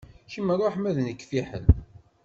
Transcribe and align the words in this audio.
Kemm 0.31 0.49
ṛuḥ 0.59 0.75
ma 0.77 0.91
d 0.95 0.97
nekk 1.01 1.21
fiḥel. 1.29 1.65